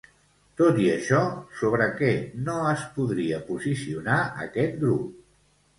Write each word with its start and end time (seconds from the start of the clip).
Tot 0.61 0.79
i 0.85 0.87
això, 0.93 1.19
sobre 1.59 1.89
què 1.99 2.09
no 2.49 2.57
es 2.73 2.89
podria 2.97 3.45
posicionar 3.53 4.21
aquest 4.49 4.83
grup? 4.83 5.27